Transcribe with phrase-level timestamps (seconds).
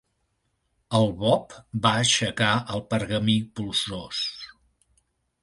[0.99, 1.53] El Bob
[1.83, 4.25] va aixecar el pergamí polsós.